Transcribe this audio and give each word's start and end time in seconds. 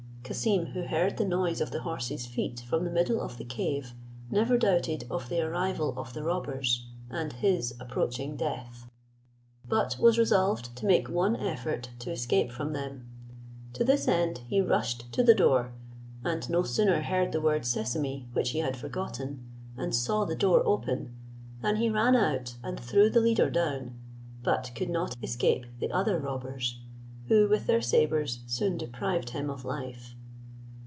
Cassim, 0.23 0.67
who 0.67 0.83
heard 0.83 1.17
the 1.17 1.25
noise 1.25 1.59
of 1.59 1.71
the 1.71 1.81
horses' 1.81 2.25
feet 2.25 2.61
from 2.61 2.85
the 2.85 2.89
middle 2.89 3.19
of 3.19 3.35
the 3.35 3.43
cave, 3.43 3.91
never 4.29 4.57
doubted 4.57 5.05
of 5.11 5.27
the 5.27 5.41
arrival 5.41 5.93
of 5.97 6.13
the 6.13 6.23
robbers, 6.23 6.85
and 7.09 7.33
his 7.33 7.75
approaching 7.81 8.37
death; 8.37 8.89
but 9.67 9.97
was 9.99 10.17
resolved 10.17 10.73
to 10.77 10.85
make 10.85 11.09
one 11.09 11.35
effort 11.35 11.89
to 11.99 12.11
escape 12.13 12.49
from 12.49 12.71
them. 12.71 13.09
To 13.73 13.83
this 13.83 14.07
end 14.07 14.37
he 14.47 14.61
rushed 14.61 15.11
to 15.11 15.21
the 15.23 15.35
door, 15.35 15.73
and 16.23 16.49
no 16.49 16.63
sooner 16.63 17.01
heard 17.01 17.33
the 17.33 17.41
word 17.41 17.65
Sesame, 17.65 18.29
which 18.31 18.51
he 18.51 18.59
had 18.59 18.77
forgotten, 18.77 19.43
and 19.75 19.93
saw 19.93 20.23
the 20.23 20.33
door 20.35 20.65
open, 20.65 21.13
than 21.61 21.75
he 21.75 21.89
ran 21.89 22.15
out 22.15 22.55
and 22.63 22.79
threw 22.79 23.09
the 23.09 23.19
leader 23.19 23.49
down, 23.49 23.99
but 24.43 24.71
could 24.75 24.89
not 24.89 25.13
escape 25.21 25.65
the 25.79 25.91
other 25.91 26.17
robbers, 26.17 26.79
who 27.27 27.49
with 27.49 27.67
their 27.67 27.81
sabres 27.81 28.39
soon 28.47 28.77
deprived 28.77 29.31
him 29.31 29.49
of 29.49 29.65
life. 29.65 30.15